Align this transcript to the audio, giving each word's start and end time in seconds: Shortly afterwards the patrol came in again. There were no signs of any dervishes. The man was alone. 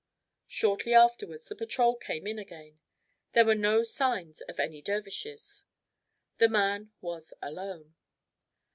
Shortly 0.47 0.95
afterwards 0.95 1.47
the 1.47 1.55
patrol 1.55 1.95
came 1.95 2.25
in 2.25 2.39
again. 2.39 2.79
There 3.33 3.45
were 3.45 3.53
no 3.53 3.83
signs 3.83 4.41
of 4.41 4.59
any 4.59 4.81
dervishes. 4.81 5.65
The 6.39 6.49
man 6.49 6.91
was 7.01 7.35
alone. 7.39 7.93